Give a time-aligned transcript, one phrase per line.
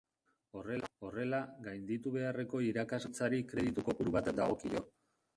[1.07, 4.83] Horrela, gainditu beharreko irakasgai bakoitzari kreditu-kopuru bat dagokio.